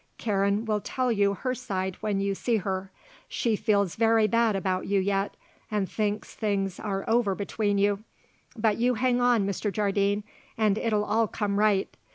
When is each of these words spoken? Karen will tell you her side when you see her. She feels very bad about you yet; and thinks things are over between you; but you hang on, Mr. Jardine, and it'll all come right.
Karen 0.17 0.65
will 0.65 0.81
tell 0.81 1.11
you 1.11 1.35
her 1.35 1.53
side 1.53 1.95
when 1.97 2.19
you 2.19 2.33
see 2.33 2.57
her. 2.57 2.89
She 3.27 3.55
feels 3.55 3.93
very 3.95 4.25
bad 4.25 4.55
about 4.55 4.87
you 4.87 4.99
yet; 4.99 5.37
and 5.69 5.87
thinks 5.87 6.33
things 6.33 6.79
are 6.79 7.07
over 7.07 7.35
between 7.35 7.77
you; 7.77 8.03
but 8.57 8.77
you 8.77 8.95
hang 8.95 9.21
on, 9.21 9.45
Mr. 9.45 9.71
Jardine, 9.71 10.23
and 10.57 10.79
it'll 10.79 11.03
all 11.05 11.27
come 11.27 11.59
right. 11.59 11.95